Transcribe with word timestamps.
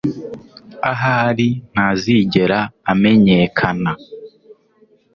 Ahari 0.91 1.47
ntazigera 1.71 2.59
amenyekana 2.91 3.91